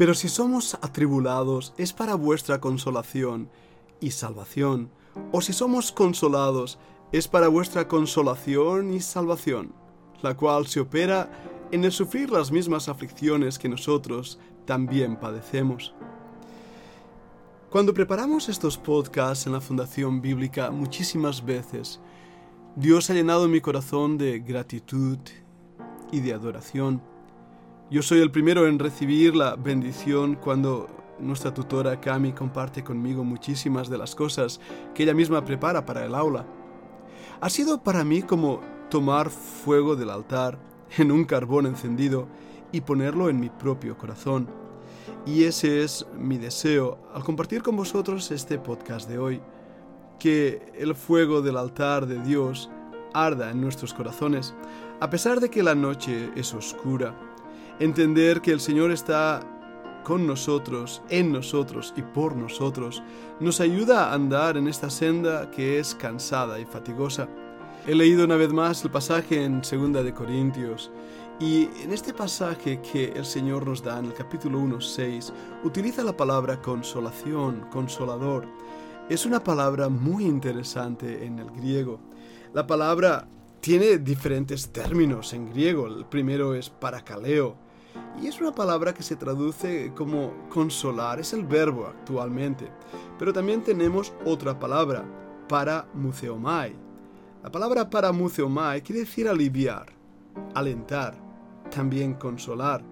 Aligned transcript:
Pero 0.00 0.14
si 0.14 0.30
somos 0.30 0.78
atribulados, 0.80 1.74
es 1.76 1.92
para 1.92 2.14
vuestra 2.14 2.58
consolación 2.58 3.50
y 4.00 4.12
salvación. 4.12 4.88
O 5.30 5.42
si 5.42 5.52
somos 5.52 5.92
consolados, 5.92 6.78
es 7.12 7.28
para 7.28 7.48
vuestra 7.48 7.86
consolación 7.86 8.94
y 8.94 9.00
salvación, 9.02 9.74
la 10.22 10.34
cual 10.34 10.66
se 10.68 10.80
opera 10.80 11.30
en 11.70 11.84
el 11.84 11.92
sufrir 11.92 12.30
las 12.30 12.50
mismas 12.50 12.88
aflicciones 12.88 13.58
que 13.58 13.68
nosotros 13.68 14.38
también 14.64 15.16
padecemos. 15.20 15.92
Cuando 17.68 17.92
preparamos 17.92 18.48
estos 18.48 18.78
podcasts 18.78 19.46
en 19.46 19.52
la 19.52 19.60
Fundación 19.60 20.22
Bíblica 20.22 20.70
muchísimas 20.70 21.44
veces, 21.44 22.00
Dios 22.74 23.10
ha 23.10 23.12
llenado 23.12 23.48
mi 23.48 23.60
corazón 23.60 24.16
de 24.16 24.38
gratitud 24.38 25.18
y 26.10 26.20
de 26.20 26.32
adoración. 26.32 27.02
Yo 27.90 28.02
soy 28.02 28.20
el 28.20 28.30
primero 28.30 28.68
en 28.68 28.78
recibir 28.78 29.34
la 29.34 29.56
bendición 29.56 30.36
cuando 30.36 30.86
nuestra 31.18 31.52
tutora 31.52 32.00
Cami 32.00 32.32
comparte 32.32 32.84
conmigo 32.84 33.24
muchísimas 33.24 33.90
de 33.90 33.98
las 33.98 34.14
cosas 34.14 34.60
que 34.94 35.02
ella 35.02 35.12
misma 35.12 35.44
prepara 35.44 35.84
para 35.84 36.04
el 36.04 36.14
aula. 36.14 36.46
Ha 37.40 37.50
sido 37.50 37.82
para 37.82 38.04
mí 38.04 38.22
como 38.22 38.60
tomar 38.90 39.28
fuego 39.28 39.96
del 39.96 40.10
altar 40.10 40.56
en 40.98 41.10
un 41.10 41.24
carbón 41.24 41.66
encendido 41.66 42.28
y 42.70 42.82
ponerlo 42.82 43.28
en 43.28 43.40
mi 43.40 43.50
propio 43.50 43.98
corazón. 43.98 44.46
Y 45.26 45.42
ese 45.42 45.82
es 45.82 46.06
mi 46.16 46.38
deseo 46.38 46.96
al 47.12 47.24
compartir 47.24 47.60
con 47.60 47.74
vosotros 47.74 48.30
este 48.30 48.56
podcast 48.60 49.08
de 49.08 49.18
hoy, 49.18 49.40
que 50.20 50.72
el 50.78 50.94
fuego 50.94 51.42
del 51.42 51.56
altar 51.56 52.06
de 52.06 52.22
Dios 52.22 52.70
arda 53.14 53.50
en 53.50 53.60
nuestros 53.60 53.92
corazones, 53.92 54.54
a 55.00 55.10
pesar 55.10 55.40
de 55.40 55.50
que 55.50 55.64
la 55.64 55.74
noche 55.74 56.30
es 56.36 56.54
oscura. 56.54 57.29
Entender 57.80 58.42
que 58.42 58.52
el 58.52 58.60
Señor 58.60 58.90
está 58.90 59.40
con 60.04 60.26
nosotros, 60.26 61.00
en 61.08 61.32
nosotros 61.32 61.94
y 61.96 62.02
por 62.02 62.36
nosotros, 62.36 63.02
nos 63.40 63.58
ayuda 63.60 64.10
a 64.10 64.14
andar 64.14 64.58
en 64.58 64.68
esta 64.68 64.90
senda 64.90 65.50
que 65.50 65.78
es 65.78 65.94
cansada 65.94 66.60
y 66.60 66.66
fatigosa. 66.66 67.26
He 67.86 67.94
leído 67.94 68.26
una 68.26 68.36
vez 68.36 68.52
más 68.52 68.84
el 68.84 68.90
pasaje 68.90 69.42
en 69.42 69.62
2 69.62 70.04
de 70.04 70.12
Corintios 70.12 70.90
y 71.38 71.70
en 71.82 71.90
este 71.90 72.12
pasaje 72.12 72.82
que 72.82 73.12
el 73.16 73.24
Señor 73.24 73.66
nos 73.66 73.82
da 73.82 73.98
en 73.98 74.04
el 74.04 74.12
capítulo 74.12 74.58
1, 74.58 74.78
6, 74.78 75.32
utiliza 75.64 76.04
la 76.04 76.14
palabra 76.14 76.60
consolación, 76.60 77.66
consolador. 77.72 78.46
Es 79.08 79.24
una 79.24 79.42
palabra 79.42 79.88
muy 79.88 80.26
interesante 80.26 81.24
en 81.24 81.38
el 81.38 81.50
griego. 81.50 81.98
La 82.52 82.66
palabra 82.66 83.26
tiene 83.60 83.96
diferentes 83.96 84.68
términos 84.68 85.32
en 85.32 85.48
griego. 85.48 85.86
El 85.86 86.04
primero 86.04 86.54
es 86.54 86.68
parakaleo. 86.68 87.69
Y 88.20 88.26
es 88.26 88.40
una 88.40 88.52
palabra 88.54 88.92
que 88.92 89.02
se 89.02 89.16
traduce 89.16 89.92
como 89.94 90.32
consolar, 90.48 91.20
es 91.20 91.32
el 91.32 91.44
verbo 91.44 91.86
actualmente. 91.86 92.68
Pero 93.18 93.32
también 93.32 93.62
tenemos 93.62 94.12
otra 94.24 94.58
palabra, 94.58 95.04
para 95.48 95.88
museomai. 95.94 96.74
La 97.42 97.50
palabra 97.50 97.88
para 97.88 98.12
museomai 98.12 98.82
quiere 98.82 99.00
decir 99.00 99.26
aliviar, 99.26 99.86
alentar 100.54 101.14
también 101.70 102.14
consolar. 102.14 102.82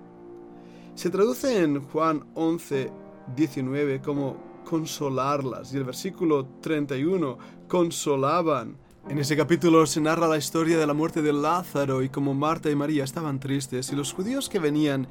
Se 0.94 1.10
traduce 1.10 1.62
en 1.62 1.82
Juan 1.82 2.24
11, 2.34 2.90
19 3.36 4.00
como 4.00 4.36
consolarlas 4.64 5.72
y 5.72 5.76
el 5.76 5.84
versículo 5.84 6.46
31 6.60 7.38
consolaban. 7.68 8.76
En 9.08 9.18
ese 9.18 9.38
capítulo 9.38 9.86
se 9.86 10.02
narra 10.02 10.28
la 10.28 10.36
historia 10.36 10.76
de 10.76 10.86
la 10.86 10.92
muerte 10.92 11.22
de 11.22 11.32
Lázaro 11.32 12.02
y 12.02 12.10
como 12.10 12.34
Marta 12.34 12.70
y 12.70 12.76
María 12.76 13.04
estaban 13.04 13.40
tristes 13.40 13.90
y 13.90 13.96
los 13.96 14.12
judíos 14.12 14.50
que 14.50 14.58
venían 14.58 15.08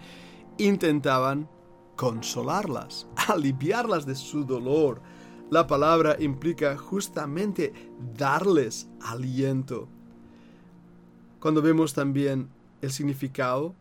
intentaban 0.59 1.50
consolarlas, 1.95 3.08
aliviarlas 3.28 4.06
de 4.06 4.14
su 4.14 4.45
dolor. 4.45 5.02
La 5.50 5.66
palabra 5.66 6.16
implica 6.20 6.78
justamente 6.78 7.73
darles 8.16 8.88
aliento. 9.02 9.88
Cuando 11.40 11.64
vemos 11.64 11.96
también 11.96 12.50
el 12.84 12.91
significado 12.91 13.74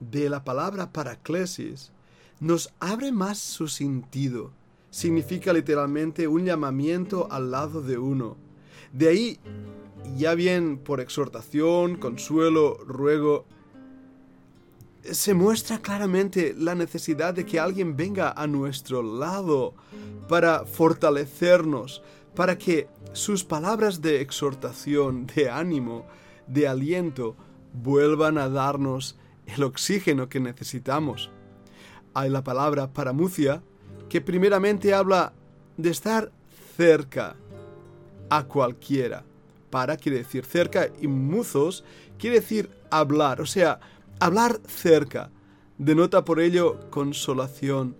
de 0.00 0.28
la 0.28 0.42
palabra 0.42 0.92
paraclesis 0.92 1.92
nos 2.40 2.74
abre 2.80 3.12
más 3.12 3.38
su 3.38 3.68
sentido. 3.68 4.50
Significa 4.90 5.52
literalmente 5.52 6.26
un 6.26 6.44
llamamiento 6.44 7.28
al 7.30 7.52
lado 7.52 7.80
de 7.80 7.96
uno. 7.96 8.45
De 8.92 9.08
ahí, 9.08 9.40
ya 10.16 10.34
bien 10.34 10.78
por 10.78 11.00
exhortación, 11.00 11.96
consuelo, 11.96 12.78
ruego, 12.86 13.46
se 15.02 15.34
muestra 15.34 15.78
claramente 15.78 16.54
la 16.56 16.74
necesidad 16.74 17.34
de 17.34 17.46
que 17.46 17.60
alguien 17.60 17.96
venga 17.96 18.32
a 18.32 18.46
nuestro 18.46 19.02
lado 19.02 19.74
para 20.28 20.64
fortalecernos, 20.64 22.02
para 22.34 22.58
que 22.58 22.88
sus 23.12 23.44
palabras 23.44 24.02
de 24.02 24.20
exhortación, 24.20 25.26
de 25.26 25.48
ánimo, 25.48 26.06
de 26.46 26.68
aliento, 26.68 27.36
vuelvan 27.72 28.38
a 28.38 28.48
darnos 28.48 29.16
el 29.46 29.62
oxígeno 29.62 30.28
que 30.28 30.40
necesitamos. 30.40 31.30
Hay 32.14 32.30
la 32.30 32.42
palabra 32.42 32.92
paramucia, 32.92 33.62
que 34.08 34.20
primeramente 34.20 34.94
habla 34.94 35.32
de 35.76 35.90
estar 35.90 36.32
cerca 36.76 37.36
a 38.30 38.44
cualquiera. 38.44 39.24
Para 39.70 39.96
quiere 39.96 40.18
decir 40.18 40.44
cerca 40.44 40.88
y 41.00 41.06
muzos 41.06 41.84
quiere 42.18 42.40
decir 42.40 42.70
hablar, 42.90 43.40
o 43.40 43.46
sea, 43.46 43.80
hablar 44.20 44.60
cerca. 44.66 45.30
Denota 45.78 46.24
por 46.24 46.40
ello 46.40 46.88
consolación. 46.90 47.96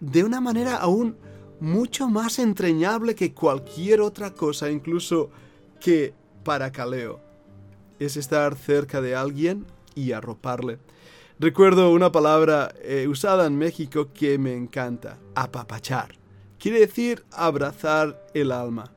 De 0.00 0.24
una 0.24 0.40
manera 0.40 0.76
aún 0.76 1.16
mucho 1.60 2.08
más 2.08 2.38
entrañable 2.38 3.14
que 3.14 3.32
cualquier 3.32 4.00
otra 4.00 4.32
cosa, 4.32 4.70
incluso 4.70 5.30
que 5.80 6.12
paracaleo 6.44 7.20
es 7.98 8.16
estar 8.16 8.56
cerca 8.56 9.00
de 9.00 9.14
alguien 9.14 9.66
y 9.94 10.12
arroparle. 10.12 10.78
Recuerdo 11.38 11.92
una 11.92 12.12
palabra 12.12 12.74
eh, 12.82 13.06
usada 13.08 13.46
en 13.46 13.58
México 13.58 14.08
que 14.12 14.38
me 14.38 14.54
encanta, 14.54 15.18
apapachar. 15.34 16.14
Quiere 16.58 16.80
decir 16.80 17.24
abrazar 17.30 18.26
el 18.34 18.52
alma. 18.52 18.95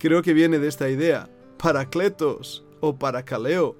Creo 0.00 0.22
que 0.22 0.32
viene 0.32 0.58
de 0.58 0.66
esta 0.66 0.88
idea, 0.88 1.28
paracletos 1.58 2.64
o 2.80 2.96
paracaleo, 2.96 3.76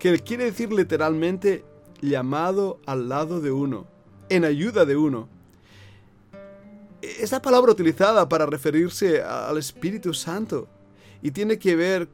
que 0.00 0.18
quiere 0.18 0.46
decir 0.46 0.72
literalmente 0.72 1.64
llamado 2.00 2.80
al 2.86 3.08
lado 3.08 3.40
de 3.40 3.52
uno, 3.52 3.86
en 4.28 4.44
ayuda 4.44 4.84
de 4.84 4.96
uno. 4.96 5.28
Esta 7.00 7.40
palabra 7.40 7.70
utilizada 7.70 8.28
para 8.28 8.46
referirse 8.46 9.22
al 9.22 9.58
Espíritu 9.58 10.12
Santo 10.12 10.66
y 11.22 11.30
tiene 11.30 11.56
que 11.56 11.76
ver 11.76 12.08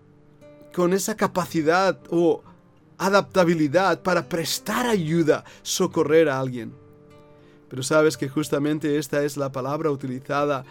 con 0.74 0.92
esa 0.92 1.16
capacidad 1.16 1.98
o 2.10 2.42
adaptabilidad 2.98 4.02
para 4.02 4.28
prestar 4.28 4.84
ayuda, 4.84 5.46
socorrer 5.62 6.28
a 6.28 6.40
alguien. 6.40 6.74
Pero 7.70 7.82
sabes 7.82 8.18
que 8.18 8.28
justamente 8.28 8.98
esta 8.98 9.24
es 9.24 9.38
la 9.38 9.50
palabra 9.50 9.90
utilizada 9.90 10.66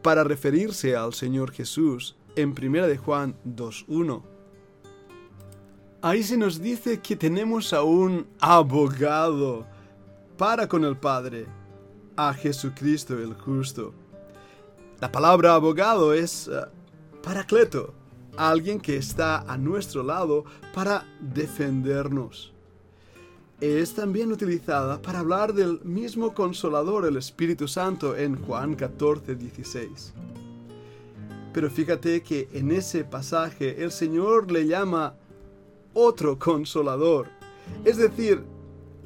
para 0.00 0.22
referirse 0.22 0.94
al 0.94 1.12
Señor 1.12 1.50
Jesús 1.50 2.14
en 2.40 2.50
1 2.50 2.86
de 2.86 2.96
Juan 2.96 3.34
2.1. 3.46 4.22
Ahí 6.02 6.22
se 6.22 6.36
nos 6.36 6.60
dice 6.60 7.00
que 7.00 7.14
tenemos 7.14 7.72
a 7.72 7.82
un 7.82 8.26
abogado 8.40 9.66
para 10.38 10.66
con 10.66 10.84
el 10.84 10.96
Padre, 10.96 11.46
a 12.16 12.32
Jesucristo 12.32 13.18
el 13.18 13.34
justo. 13.34 13.92
La 15.00 15.12
palabra 15.12 15.54
abogado 15.54 16.14
es 16.14 16.48
uh, 16.48 16.66
paracleto, 17.22 17.92
alguien 18.36 18.80
que 18.80 18.96
está 18.96 19.42
a 19.42 19.58
nuestro 19.58 20.02
lado 20.02 20.44
para 20.74 21.04
defendernos. 21.20 22.54
Es 23.60 23.94
también 23.94 24.32
utilizada 24.32 25.02
para 25.02 25.18
hablar 25.18 25.52
del 25.52 25.80
mismo 25.84 26.32
consolador, 26.32 27.04
el 27.04 27.18
Espíritu 27.18 27.68
Santo, 27.68 28.16
en 28.16 28.42
Juan 28.42 28.74
14, 28.74 29.34
16. 29.34 30.14
Pero 31.52 31.70
fíjate 31.70 32.22
que 32.22 32.48
en 32.52 32.70
ese 32.70 33.04
pasaje 33.04 33.82
el 33.82 33.90
Señor 33.90 34.50
le 34.50 34.66
llama 34.66 35.14
otro 35.94 36.38
consolador, 36.38 37.28
es 37.84 37.96
decir, 37.96 38.44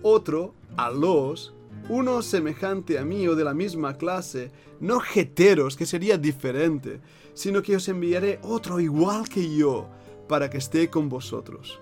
otro 0.03 0.55
a 0.77 0.91
los, 0.91 1.55
uno 1.89 2.23
semejante 2.23 2.99
a 2.99 3.05
mí 3.05 3.27
o 3.29 3.35
de 3.35 3.45
la 3.45 3.55
misma 3.55 3.95
clase, 3.95 4.51
no 4.81 5.01
jeteros, 5.01 5.77
que 5.77 5.87
sería 5.87 6.19
diferente, 6.19 7.01
sino 7.35 7.63
que 7.63 7.77
os 7.77 7.89
enviaré 7.89 8.39
otro 8.43 8.81
igual 8.81 9.29
que 9.29 9.55
yo, 9.55 9.87
para 10.29 10.51
que 10.51 10.59
esté 10.59 10.89
con 10.89 11.09
vosotros. 11.09 11.81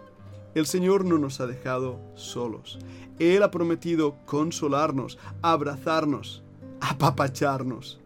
El 0.55 0.67
Señor 0.67 1.05
no 1.05 1.19
nos 1.19 1.41
ha 1.41 1.47
dejado 1.47 1.99
solos. 2.15 2.79
Él 3.19 3.43
ha 3.43 3.51
prometido 3.51 4.17
consolarnos, 4.27 5.19
abrazarnos, 5.41 6.43
apapacharnos. 6.81 8.02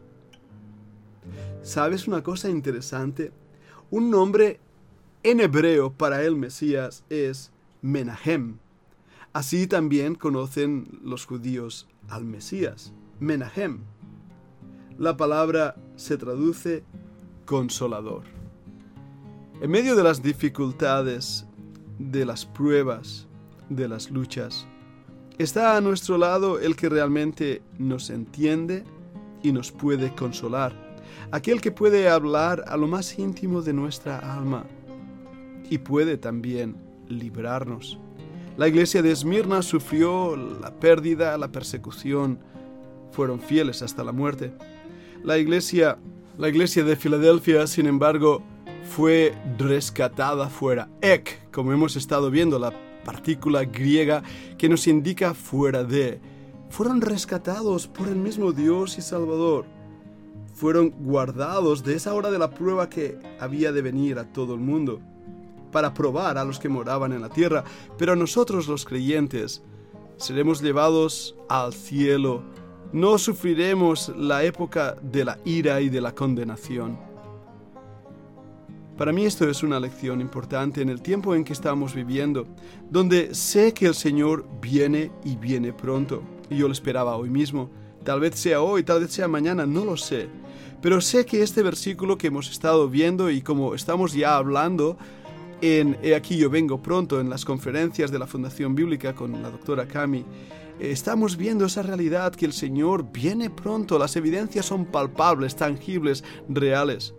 ¿Sabes 1.63 2.09
una 2.09 2.23
cosa 2.23 2.49
interesante? 2.49 3.33
Un 3.91 4.11
nombre 4.11 4.61
en 5.23 5.41
hebreo 5.41 5.93
para 5.93 6.23
el 6.23 6.37
Mesías 6.37 7.05
es 7.11 7.53
Menahem. 7.83 8.59
Así 9.33 9.67
también 9.67 10.15
conocen 10.15 11.01
los 11.03 11.27
judíos 11.27 11.89
al 12.09 12.25
Mesías, 12.25 12.93
Menahem. 13.21 13.81
La 14.99 15.17
palabra 15.17 15.77
se 15.97 16.17
traduce 16.17 16.85
consolador. 17.45 18.23
En 19.61 19.71
medio 19.71 19.97
de 19.97 20.03
las 20.03 20.23
dificultades, 20.23 21.47
de 21.99 22.25
las 22.25 22.47
pruebas, 22.47 23.27
de 23.69 23.89
las 23.89 24.11
luchas, 24.11 24.67
está 25.39 25.77
a 25.77 25.81
nuestro 25.81 26.19
lado 26.19 26.59
el 26.59 26.77
que 26.77 26.89
realmente 26.89 27.63
nos 27.79 28.11
entiende 28.11 28.85
y 29.43 29.53
nos 29.53 29.73
puede 29.73 30.15
consolar, 30.15 30.75
aquel 31.31 31.61
que 31.61 31.71
puede 31.71 32.09
hablar 32.09 32.65
a 32.67 32.77
lo 32.77 32.87
más 32.87 33.19
íntimo 33.19 33.63
de 33.63 33.73
nuestra 33.73 34.19
alma 34.19 34.65
y 35.69 35.79
puede 35.79 36.17
también 36.17 36.77
librarnos. 37.09 37.99
La 38.57 38.69
iglesia 38.69 39.03
de 39.03 39.13
Esmirna 39.13 39.63
sufrió 39.63 40.35
la 40.37 40.71
pérdida, 40.71 41.37
la 41.37 41.49
persecución, 41.49 42.39
fueron 43.13 43.41
fieles 43.41 43.83
hasta 43.83 44.05
la 44.05 44.13
muerte. 44.13 44.53
La 45.23 45.39
iglesia, 45.39 45.99
la 46.39 46.49
iglesia 46.49 46.85
de 46.85 46.97
Filadelfia, 46.97 47.67
sin 47.67 47.87
embargo, 47.87 48.43
fue 48.87 49.35
rescatada 49.59 50.49
fuera. 50.49 50.89
Ek, 51.01 51.51
como 51.51 51.73
hemos 51.73 51.97
estado 51.97 52.31
viendo, 52.31 52.59
la 52.59 52.73
partícula 53.05 53.65
griega 53.65 54.23
que 54.59 54.69
nos 54.69 54.87
indica 54.87 55.35
fuera 55.35 55.85
de. 55.85 56.21
Fueron 56.71 57.01
rescatados 57.01 57.87
por 57.87 58.09
el 58.09 58.17
mismo 58.17 58.53
Dios 58.53 58.99
y 58.99 59.03
Salvador. 59.03 59.65
Fueron 60.57 60.89
guardados 61.01 61.85
de 61.85 61.97
esa 61.97 62.15
hora 62.15 62.31
de 62.31 62.39
la 62.39 62.49
prueba 62.49 62.89
que 62.89 63.19
había 63.39 63.73
de 63.73 63.83
venir 63.83 64.19
a 64.19 64.33
todo 64.33 64.55
el 64.55 64.61
mundo 64.61 65.03
para 65.71 65.93
probar 65.93 66.39
a 66.39 66.47
los 66.47 66.59
que 66.59 66.71
moraban 66.71 67.13
en 67.13 67.21
la 67.21 67.29
tierra, 67.29 67.63
pero 67.99 68.17
nosotros 68.17 68.67
los 68.67 68.87
creyentes 68.87 69.63
seremos 70.17 70.63
llevados 70.63 71.37
al 71.51 71.75
cielo. 71.75 72.43
No 72.91 73.19
sufriremos 73.19 74.11
la 74.17 74.45
época 74.45 74.97
de 75.03 75.27
la 75.27 75.39
ira 75.45 75.83
y 75.83 75.91
de 75.91 76.01
la 76.01 76.15
condenación. 76.15 76.99
Para 78.97 79.13
mí 79.13 79.27
esto 79.27 79.47
es 79.51 79.63
una 79.63 79.79
lección 79.79 80.23
importante 80.23 80.81
en 80.81 80.89
el 80.89 81.03
tiempo 81.03 81.35
en 81.35 81.45
que 81.45 81.53
estamos 81.53 81.95
viviendo, 81.95 82.47
donde 82.89 83.35
sé 83.35 83.75
que 83.75 83.85
el 83.85 83.95
Señor 83.95 84.47
viene 84.63 85.11
y 85.23 85.37
viene 85.37 85.75
pronto. 85.75 86.23
Y 86.49 86.57
yo 86.57 86.67
lo 86.67 86.73
esperaba 86.73 87.15
hoy 87.15 87.29
mismo. 87.29 87.69
Tal 88.05 88.21
vez 88.21 88.37
sea 88.37 88.63
hoy, 88.63 88.85
tal 88.85 89.01
vez 89.01 89.11
sea 89.11 89.29
mañana, 89.29 89.67
no 89.67 89.85
lo 89.85 89.99
sé. 89.99 90.46
Pero 90.83 91.01
sé 91.01 91.25
que 91.25 91.43
este 91.43 91.63
versículo 91.63 92.19
que 92.19 92.29
hemos 92.29 92.51
estado 92.51 92.89
viendo 92.89 93.31
y 93.31 93.41
como 93.43 93.75
estamos 93.75 94.13
ya 94.13 94.37
hablando 94.37 94.97
en 95.61 95.97
He 96.03 96.15
aquí 96.15 96.37
yo 96.37 96.51
vengo 96.51 96.83
pronto 96.83 97.21
en 97.21 97.31
las 97.31 97.45
conferencias 97.45 98.11
de 98.11 98.19
la 98.19 98.27
Fundación 98.27 98.75
Bíblica 98.75 99.15
con 99.15 99.43
la 99.43 99.51
doctora 99.51 99.87
Cami, 99.87 100.25
estamos 100.79 101.37
viendo 101.37 101.65
esa 101.65 101.83
realidad 101.83 102.35
que 102.35 102.45
el 102.45 102.53
Señor 102.53 103.11
viene 103.11 103.49
pronto, 103.49 103.99
las 103.99 104.17
evidencias 104.17 104.67
son 104.67 104.85
palpables, 104.85 105.57
tangibles, 105.57 106.25
reales. 106.49 107.15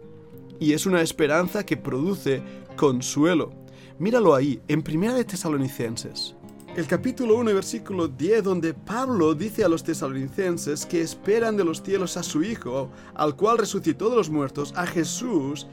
Y 0.60 0.74
es 0.74 0.86
una 0.86 1.01
esperanza 1.01 1.65
que 1.65 1.77
produce 1.77 2.42
consuelo. 2.75 3.51
Míralo 4.00 4.36
ahí, 4.36 4.62
en 4.68 4.83
Primera 4.83 5.13
de 5.13 5.25
Tesalonicenses. 5.25 6.36
El 6.77 6.85
capítulo 6.85 7.38
1, 7.38 7.56
versículo 7.56 8.07
10, 8.07 8.44
donde 8.44 8.75
Pablo 8.75 9.33
dice 9.33 9.63
a 9.63 9.68
los 9.68 9.83
tesalonicenses 9.83 10.85
que 10.85 11.01
esperan 11.01 11.57
de 11.57 11.63
los 11.63 11.81
cielos 11.81 12.18
a 12.18 12.21
su 12.21 12.44
Hijo, 12.44 12.91
al 13.15 13.35
cual 13.35 13.57
resucitó 13.57 14.12
de 14.12 14.15
los 14.15 14.29
muertos, 14.29 14.75
a 14.75 14.85
Jesús, 14.85 15.65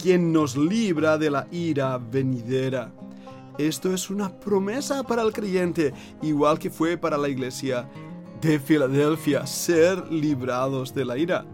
quien 0.00 0.32
nos 0.32 0.56
libra 0.56 1.18
de 1.18 1.28
la 1.28 1.48
ira 1.50 1.98
venidera. 1.98 2.92
Esto 3.58 3.92
es 3.92 4.10
una 4.10 4.38
promesa 4.38 5.02
para 5.02 5.22
el 5.22 5.32
creyente, 5.32 5.92
igual 6.22 6.60
que 6.60 6.70
fue 6.70 6.96
para 6.96 7.18
la 7.18 7.28
iglesia 7.28 7.90
de 8.40 8.60
Filadelfia, 8.60 9.48
ser 9.48 10.06
librados 10.12 10.94
de 10.94 11.04
la 11.04 11.18
ira. 11.18 11.44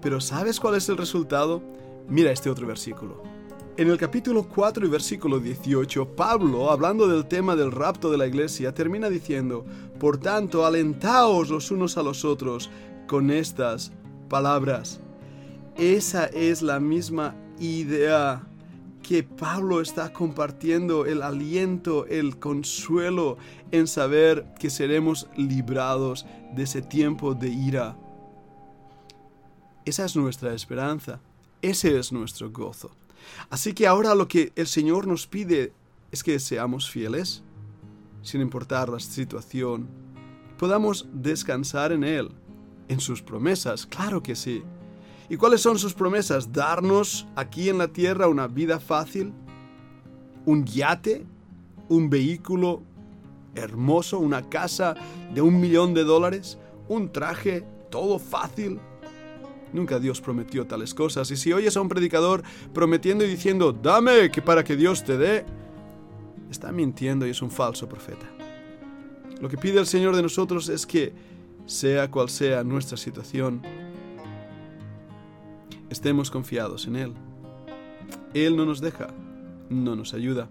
Pero 0.00 0.20
¿sabes 0.20 0.60
cuál 0.60 0.76
es 0.76 0.88
el 0.88 0.96
resultado? 0.96 1.60
Mira 2.06 2.30
este 2.30 2.50
otro 2.50 2.68
versículo. 2.68 3.33
En 3.76 3.90
el 3.90 3.98
capítulo 3.98 4.44
4 4.44 4.86
y 4.86 4.88
versículo 4.88 5.40
18, 5.40 6.14
Pablo, 6.14 6.70
hablando 6.70 7.08
del 7.08 7.26
tema 7.26 7.56
del 7.56 7.72
rapto 7.72 8.08
de 8.08 8.16
la 8.16 8.28
iglesia, 8.28 8.72
termina 8.72 9.10
diciendo, 9.10 9.64
Por 9.98 10.18
tanto, 10.18 10.64
alentaos 10.64 11.50
los 11.50 11.72
unos 11.72 11.98
a 11.98 12.04
los 12.04 12.24
otros 12.24 12.70
con 13.08 13.32
estas 13.32 13.90
palabras. 14.28 15.00
Esa 15.76 16.26
es 16.26 16.62
la 16.62 16.78
misma 16.78 17.34
idea 17.58 18.46
que 19.02 19.24
Pablo 19.24 19.80
está 19.80 20.12
compartiendo 20.12 21.04
el 21.04 21.20
aliento, 21.20 22.06
el 22.06 22.38
consuelo 22.38 23.38
en 23.72 23.88
saber 23.88 24.54
que 24.60 24.70
seremos 24.70 25.26
librados 25.36 26.26
de 26.54 26.62
ese 26.62 26.80
tiempo 26.80 27.34
de 27.34 27.48
ira. 27.48 27.96
Esa 29.84 30.04
es 30.04 30.14
nuestra 30.14 30.54
esperanza, 30.54 31.18
ese 31.60 31.98
es 31.98 32.12
nuestro 32.12 32.52
gozo. 32.52 32.92
Así 33.50 33.74
que 33.74 33.86
ahora 33.86 34.14
lo 34.14 34.28
que 34.28 34.52
el 34.56 34.66
Señor 34.66 35.06
nos 35.06 35.26
pide 35.26 35.72
es 36.10 36.22
que 36.22 36.38
seamos 36.38 36.90
fieles, 36.90 37.42
sin 38.22 38.40
importar 38.40 38.88
la 38.88 39.00
situación, 39.00 39.88
podamos 40.58 41.06
descansar 41.12 41.92
en 41.92 42.04
Él, 42.04 42.30
en 42.88 43.00
sus 43.00 43.22
promesas, 43.22 43.86
claro 43.86 44.22
que 44.22 44.36
sí 44.36 44.62
¿Y 45.28 45.36
cuáles 45.36 45.62
son 45.62 45.78
sus 45.78 45.94
promesas? 45.94 46.52
Darnos 46.52 47.26
aquí 47.34 47.70
en 47.70 47.78
la 47.78 47.88
tierra 47.88 48.28
una 48.28 48.46
vida 48.46 48.78
fácil, 48.78 49.32
un 50.44 50.66
yate, 50.66 51.24
un 51.88 52.10
vehículo 52.10 52.82
hermoso, 53.54 54.18
una 54.18 54.48
casa 54.50 54.94
de 55.32 55.40
un 55.40 55.60
millón 55.60 55.94
de 55.94 56.04
dólares, 56.04 56.58
un 56.88 57.10
traje, 57.10 57.64
todo 57.90 58.18
fácil. 58.18 58.80
Nunca 59.74 59.98
Dios 59.98 60.20
prometió 60.20 60.64
tales 60.66 60.94
cosas. 60.94 61.28
Y 61.32 61.36
si 61.36 61.52
oyes 61.52 61.76
a 61.76 61.80
un 61.80 61.88
predicador 61.88 62.44
prometiendo 62.72 63.24
y 63.24 63.28
diciendo, 63.28 63.72
dame 63.72 64.30
que 64.30 64.40
para 64.40 64.62
que 64.62 64.76
Dios 64.76 65.02
te 65.02 65.18
dé, 65.18 65.44
está 66.48 66.70
mintiendo 66.70 67.26
y 67.26 67.30
es 67.30 67.42
un 67.42 67.50
falso 67.50 67.88
profeta. 67.88 68.24
Lo 69.40 69.48
que 69.48 69.58
pide 69.58 69.80
el 69.80 69.86
Señor 69.86 70.14
de 70.14 70.22
nosotros 70.22 70.68
es 70.68 70.86
que, 70.86 71.12
sea 71.66 72.08
cual 72.08 72.28
sea 72.28 72.62
nuestra 72.62 72.96
situación, 72.96 73.62
estemos 75.90 76.30
confiados 76.30 76.86
en 76.86 76.94
Él. 76.94 77.12
Él 78.32 78.56
no 78.56 78.64
nos 78.66 78.80
deja, 78.80 79.08
no 79.70 79.96
nos 79.96 80.14
ayuda. 80.14 80.48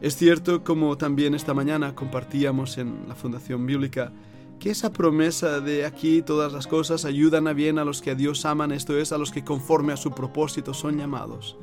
Es 0.00 0.16
cierto, 0.16 0.64
como 0.64 0.98
también 0.98 1.36
esta 1.36 1.54
mañana 1.54 1.94
compartíamos 1.94 2.78
en 2.78 3.04
la 3.06 3.14
Fundación 3.14 3.64
Bíblica, 3.64 4.10
que 4.58 4.70
esa 4.70 4.92
promesa 4.92 5.60
de 5.60 5.86
aquí 5.86 6.22
todas 6.22 6.52
las 6.52 6.66
cosas 6.66 7.04
ayudan 7.04 7.46
a 7.46 7.52
bien 7.52 7.78
a 7.78 7.84
los 7.84 8.02
que 8.02 8.10
a 8.10 8.14
Dios 8.14 8.44
aman, 8.44 8.72
esto 8.72 8.98
es, 8.98 9.12
a 9.12 9.18
los 9.18 9.30
que 9.30 9.44
conforme 9.44 9.92
a 9.92 9.96
su 9.96 10.10
propósito 10.12 10.74
son 10.74 10.98
llamados. 10.98 11.56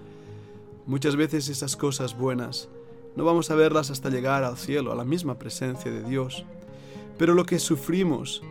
Muchas 0.85 1.15
veces 1.15 1.49
esas 1.49 1.75
cosas 1.75 2.17
buenas 2.17 2.69
no 3.15 3.23
vamos 3.23 3.49
a 3.49 3.55
verlas 3.55 3.91
hasta 3.91 4.09
llegar 4.09 4.43
al 4.43 4.57
cielo, 4.57 4.91
a 4.91 4.95
la 4.95 5.05
misma 5.05 5.39
presencia 5.39 5.89
de 5.89 6.03
Dios. 6.03 6.45
Pero 7.17 7.33
lo 7.33 7.45
que 7.45 7.59
sufrimos 7.59 8.43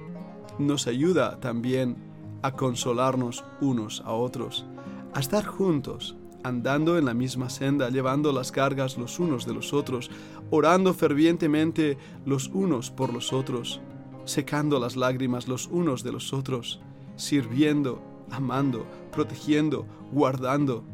nos 0.58 0.86
ayuda 0.86 1.38
también 1.40 1.96
a 2.42 2.52
consolarnos 2.52 3.44
unos 3.60 4.02
a 4.06 4.12
otros, 4.12 4.64
a 5.12 5.20
estar 5.20 5.44
juntos, 5.44 6.16
andando 6.42 6.98
en 6.98 7.04
la 7.04 7.14
misma 7.14 7.50
senda, 7.50 7.90
llevando 7.90 8.32
las 8.32 8.52
cargas 8.52 8.98
los 8.98 9.18
unos 9.18 9.46
de 9.46 9.54
los 9.54 9.72
otros, 9.72 10.10
orando 10.50 10.94
fervientemente 10.94 11.98
los 12.24 12.48
unos 12.48 12.90
por 12.90 13.12
los 13.12 13.32
otros, 13.32 13.80
secando 14.24 14.78
las 14.78 14.96
lágrimas 14.96 15.48
los 15.48 15.66
unos 15.66 16.02
de 16.02 16.12
los 16.12 16.32
otros, 16.32 16.80
sirviendo, 17.16 18.02
amando, 18.30 18.86
protegiendo, 19.12 19.86
guardando. 20.12 20.84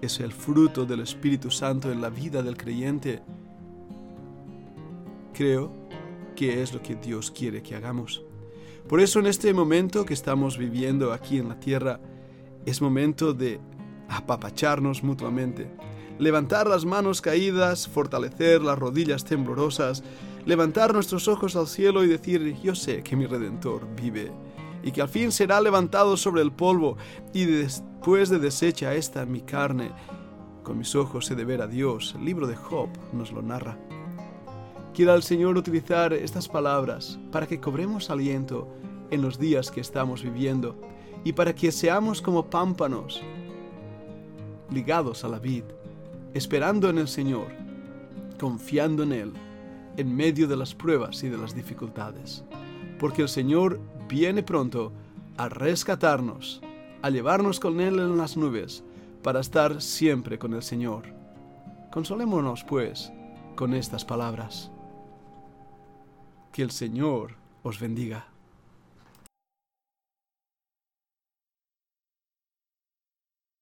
Es 0.00 0.20
el 0.20 0.32
fruto 0.32 0.86
del 0.86 1.00
Espíritu 1.00 1.50
Santo 1.50 1.90
en 1.90 2.00
la 2.00 2.10
vida 2.10 2.42
del 2.42 2.56
creyente. 2.56 3.22
Creo 5.34 5.72
que 6.34 6.62
es 6.62 6.72
lo 6.72 6.82
que 6.82 6.94
Dios 6.94 7.30
quiere 7.30 7.62
que 7.62 7.76
hagamos. 7.76 8.22
Por 8.88 9.00
eso 9.00 9.20
en 9.20 9.26
este 9.26 9.52
momento 9.52 10.04
que 10.04 10.14
estamos 10.14 10.58
viviendo 10.58 11.12
aquí 11.12 11.38
en 11.38 11.48
la 11.48 11.60
tierra, 11.60 12.00
es 12.66 12.82
momento 12.82 13.32
de 13.32 13.60
apapacharnos 14.08 15.02
mutuamente, 15.02 15.70
levantar 16.18 16.66
las 16.66 16.84
manos 16.84 17.20
caídas, 17.20 17.88
fortalecer 17.88 18.62
las 18.62 18.78
rodillas 18.78 19.24
temblorosas, 19.24 20.02
levantar 20.50 20.92
nuestros 20.92 21.28
ojos 21.28 21.54
al 21.54 21.68
cielo 21.68 22.02
y 22.02 22.08
decir, 22.08 22.56
yo 22.60 22.74
sé 22.74 23.04
que 23.04 23.14
mi 23.14 23.24
Redentor 23.24 23.86
vive 23.94 24.32
y 24.82 24.90
que 24.90 25.00
al 25.00 25.08
fin 25.08 25.30
será 25.30 25.60
levantado 25.60 26.16
sobre 26.16 26.42
el 26.42 26.50
polvo 26.50 26.96
y 27.32 27.44
después 27.44 28.30
de 28.30 28.40
deshecha 28.40 28.96
esta 28.96 29.24
mi 29.26 29.42
carne, 29.42 29.92
con 30.64 30.76
mis 30.76 30.96
ojos 30.96 31.30
he 31.30 31.36
de 31.36 31.44
ver 31.44 31.62
a 31.62 31.68
Dios. 31.68 32.16
El 32.18 32.24
libro 32.24 32.48
de 32.48 32.56
Job 32.56 32.88
nos 33.12 33.30
lo 33.30 33.42
narra. 33.42 33.78
Quiera 34.92 35.14
el 35.14 35.22
Señor 35.22 35.56
utilizar 35.56 36.12
estas 36.12 36.48
palabras 36.48 37.16
para 37.30 37.46
que 37.46 37.60
cobremos 37.60 38.10
aliento 38.10 38.66
en 39.12 39.22
los 39.22 39.38
días 39.38 39.70
que 39.70 39.80
estamos 39.80 40.24
viviendo 40.24 40.74
y 41.22 41.32
para 41.32 41.54
que 41.54 41.70
seamos 41.70 42.20
como 42.20 42.50
pámpanos 42.50 43.22
ligados 44.68 45.22
a 45.22 45.28
la 45.28 45.38
vid, 45.38 45.62
esperando 46.34 46.90
en 46.90 46.98
el 46.98 47.06
Señor, 47.06 47.46
confiando 48.36 49.04
en 49.04 49.12
Él, 49.12 49.32
en 50.00 50.16
medio 50.16 50.48
de 50.48 50.56
las 50.56 50.74
pruebas 50.74 51.22
y 51.22 51.28
de 51.28 51.36
las 51.36 51.54
dificultades, 51.54 52.42
porque 52.98 53.22
el 53.22 53.28
Señor 53.28 53.78
viene 54.08 54.42
pronto 54.42 54.92
a 55.36 55.50
rescatarnos, 55.50 56.62
a 57.02 57.10
llevarnos 57.10 57.60
con 57.60 57.80
Él 57.80 57.98
en 57.98 58.16
las 58.16 58.36
nubes, 58.36 58.82
para 59.22 59.40
estar 59.40 59.82
siempre 59.82 60.38
con 60.38 60.54
el 60.54 60.62
Señor. 60.62 61.14
Consolémonos, 61.92 62.64
pues, 62.64 63.12
con 63.56 63.74
estas 63.74 64.06
palabras. 64.06 64.70
Que 66.50 66.62
el 66.62 66.70
Señor 66.70 67.36
os 67.62 67.78
bendiga. 67.78 68.26